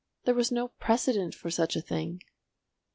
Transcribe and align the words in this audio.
There 0.25 0.33
was 0.33 0.51
no 0.51 0.69
precedent 0.69 1.35
for 1.35 1.51
such 1.51 1.75
a 1.75 1.79
thing. 1.81 2.21